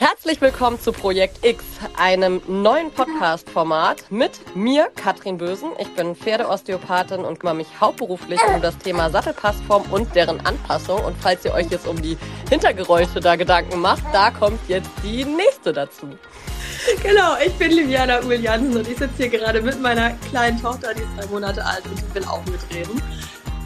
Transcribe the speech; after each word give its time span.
Herzlich 0.00 0.40
willkommen 0.40 0.80
zu 0.80 0.92
Projekt 0.92 1.44
X, 1.44 1.62
einem 1.94 2.40
neuen 2.48 2.90
Podcast-Format 2.90 4.10
mit 4.10 4.56
mir, 4.56 4.88
Katrin 4.96 5.36
Bösen. 5.36 5.72
Ich 5.78 5.94
bin 5.94 6.16
Pferdeosteopathin 6.16 7.22
und 7.22 7.38
kümmere 7.38 7.56
mich 7.56 7.66
hauptberuflich 7.78 8.40
um 8.48 8.62
das 8.62 8.78
Thema 8.78 9.10
Sattelpassform 9.10 9.82
und 9.92 10.14
deren 10.16 10.40
Anpassung. 10.46 11.04
Und 11.04 11.14
falls 11.20 11.44
ihr 11.44 11.52
euch 11.52 11.70
jetzt 11.70 11.86
um 11.86 12.00
die 12.00 12.16
Hintergeräusche 12.48 13.20
da 13.20 13.36
Gedanken 13.36 13.78
macht, 13.78 14.02
da 14.10 14.30
kommt 14.30 14.66
jetzt 14.68 14.88
die 15.04 15.22
nächste 15.22 15.74
dazu. 15.74 16.08
Genau, 17.02 17.34
ich 17.44 17.52
bin 17.56 17.70
Liviana 17.70 18.22
Uhl 18.22 18.40
Jansen 18.40 18.78
und 18.78 18.88
ich 18.88 18.96
sitze 18.96 19.12
hier 19.18 19.28
gerade 19.28 19.60
mit 19.60 19.82
meiner 19.82 20.12
kleinen 20.30 20.58
Tochter, 20.62 20.94
die 20.94 21.02
ist 21.02 21.10
drei 21.18 21.26
Monate 21.26 21.62
alt 21.62 21.84
und 21.84 21.98
die 21.98 22.14
will 22.14 22.24
auch 22.24 22.42
mitreden. 22.46 23.02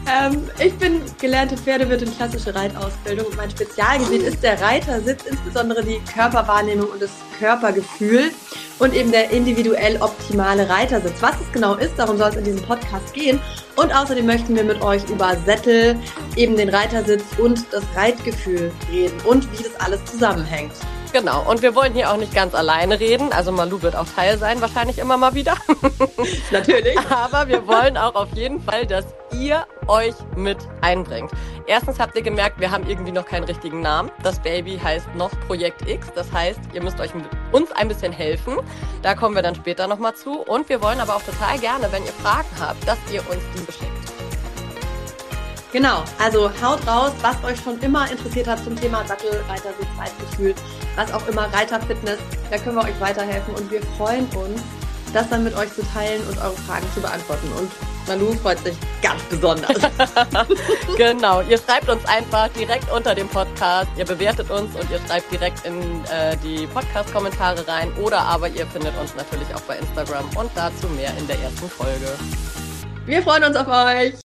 Ähm, 0.07 0.49
ich 0.63 0.73
bin 0.75 1.01
gelernte 1.19 1.57
Pferdewirtin 1.57 2.15
klassische 2.15 2.53
Reitausbildung 2.53 3.25
und 3.27 3.37
mein 3.37 3.49
Spezialgebiet 3.49 4.21
ist 4.21 4.43
der 4.43 4.61
Reitersitz, 4.61 5.23
insbesondere 5.25 5.83
die 5.83 5.99
Körperwahrnehmung 6.13 6.89
und 6.89 7.01
das 7.01 7.09
Körpergefühl 7.39 8.31
und 8.77 8.93
eben 8.93 9.11
der 9.11 9.31
individuell 9.31 9.97
optimale 10.01 10.69
Reitersitz. 10.69 11.21
Was 11.21 11.33
es 11.41 11.51
genau 11.51 11.75
ist, 11.75 11.93
darum 11.97 12.17
soll 12.17 12.29
es 12.29 12.35
in 12.35 12.43
diesem 12.43 12.61
Podcast 12.61 13.13
gehen. 13.13 13.39
Und 13.75 13.93
außerdem 13.95 14.25
möchten 14.25 14.55
wir 14.55 14.63
mit 14.63 14.81
euch 14.81 15.03
über 15.09 15.35
Sättel, 15.45 15.97
eben 16.35 16.55
den 16.55 16.69
Reitersitz 16.69 17.23
und 17.39 17.65
das 17.71 17.83
Reitgefühl 17.95 18.71
reden 18.91 19.19
und 19.25 19.51
wie 19.51 19.63
das 19.63 19.75
alles 19.79 20.05
zusammenhängt. 20.05 20.73
Genau, 21.15 21.49
und 21.49 21.61
wir 21.61 21.75
wollen 21.75 21.93
hier 21.93 22.11
auch 22.11 22.17
nicht 22.17 22.35
ganz 22.35 22.53
alleine 22.53 22.99
reden. 22.99 23.31
Also 23.31 23.53
Malu 23.53 23.81
wird 23.81 23.95
auch 23.95 24.05
Teil 24.05 24.37
sein, 24.37 24.59
wahrscheinlich 24.59 24.99
immer 24.99 25.15
mal 25.15 25.33
wieder. 25.33 25.55
Natürlich. 26.51 26.99
Aber 27.09 27.47
wir 27.47 27.65
wollen 27.65 27.95
auch 27.95 28.15
auf 28.15 28.33
jeden 28.33 28.59
Fall, 28.59 28.85
dass 28.85 29.05
ihr 29.31 29.65
euch 29.87 30.13
mit 30.35 30.57
einbringt. 30.81 31.31
Erstens 31.67 31.99
habt 31.99 32.17
ihr 32.17 32.21
gemerkt, 32.21 32.59
wir 32.59 32.69
haben 32.69 32.85
irgendwie 32.85 33.13
noch 33.13 33.25
keinen 33.25 33.45
richtigen 33.45 33.79
Namen. 33.79 34.11
Das 34.23 34.41
Baby 34.41 34.77
heißt 34.77 35.15
noch 35.15 35.31
Projekt 35.47 35.87
X. 35.87 36.11
Das 36.13 36.29
heißt, 36.33 36.59
ihr 36.73 36.83
müsst 36.83 36.99
euch 36.99 37.11
uns 37.53 37.71
ein 37.71 37.87
bisschen 37.87 38.11
helfen. 38.11 38.57
Da 39.01 39.15
kommen 39.15 39.35
wir 39.35 39.41
dann 39.41 39.55
später 39.55 39.87
nochmal 39.87 40.15
zu. 40.15 40.41
Und 40.41 40.67
wir 40.67 40.81
wollen 40.81 40.99
aber 40.99 41.15
auch 41.15 41.23
total 41.23 41.57
gerne, 41.59 41.89
wenn 41.93 42.03
ihr 42.03 42.11
Fragen 42.11 42.49
habt, 42.59 42.85
dass 42.85 42.97
ihr 43.09 43.21
uns 43.21 43.41
die 43.55 43.61
beschickt. 43.61 44.34
Genau, 45.75 46.05
also 46.19 46.49
haut 46.63 46.87
raus, 46.87 47.11
was 47.21 47.35
euch 47.43 47.59
schon 47.61 47.77
immer 47.81 48.09
interessiert 48.09 48.47
hat 48.47 48.63
zum 48.63 48.79
Thema 48.79 49.05
Sattel, 49.05 49.43
Reitersitz, 49.49 49.87
Reitgefühl, 49.99 50.55
was 50.95 51.11
auch 51.11 51.27
immer, 51.27 51.53
Reiterfitness, 51.53 52.17
da 52.49 52.57
können 52.57 52.77
wir 52.77 52.85
euch 52.85 52.97
weiterhelfen 53.01 53.53
und 53.55 53.69
wir 53.69 53.81
freuen 53.97 54.25
uns, 54.37 54.61
das 55.11 55.27
dann 55.27 55.43
mit 55.43 55.53
euch 55.57 55.67
zu 55.73 55.81
teilen 55.93 56.25
und 56.29 56.37
eure 56.37 56.55
Fragen 56.65 56.87
zu 56.93 57.01
beantworten. 57.01 57.51
Und 57.59 57.69
Manu 58.07 58.31
freut 58.41 58.59
sich 58.59 58.77
ganz 59.01 59.21
besonders. 59.23 59.75
genau, 60.97 61.41
ihr 61.41 61.57
schreibt 61.57 61.89
uns 61.89 62.05
einfach 62.05 62.47
direkt 62.57 62.89
unter 62.89 63.13
dem 63.13 63.27
Podcast, 63.27 63.89
ihr 63.97 64.05
bewertet 64.05 64.49
uns 64.49 64.73
und 64.77 64.89
ihr 64.89 65.01
schreibt 65.05 65.29
direkt 65.29 65.65
in 65.65 65.81
äh, 66.05 66.37
die 66.41 66.67
Podcast-Kommentare 66.67 67.67
rein 67.67 67.91
oder 68.01 68.19
aber 68.19 68.47
ihr 68.47 68.65
findet 68.67 68.97
uns 68.97 69.13
natürlich 69.17 69.53
auch 69.53 69.61
bei 69.63 69.75
Instagram 69.75 70.23
und 70.37 70.49
dazu 70.55 70.87
mehr 70.95 71.11
in 71.17 71.27
der 71.27 71.37
ersten 71.41 71.69
Folge. 71.69 72.13
Wir 73.05 73.21
freuen 73.21 73.43
uns 73.43 73.57
auf 73.57 73.67
euch. 73.67 74.24